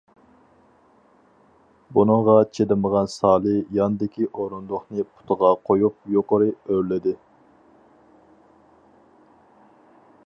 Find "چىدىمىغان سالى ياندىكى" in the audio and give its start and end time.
2.57-4.27